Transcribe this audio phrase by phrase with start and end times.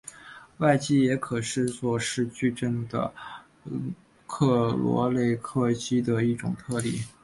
[0.57, 3.13] 外积也可视作是矩阵的
[4.25, 6.99] 克罗内克积的一种特例。